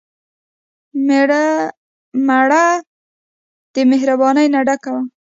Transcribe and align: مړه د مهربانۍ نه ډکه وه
مړه 2.27 2.63
د 3.73 3.75
مهربانۍ 3.91 4.47
نه 4.53 4.59
ډکه 4.67 4.89
وه 4.95 5.01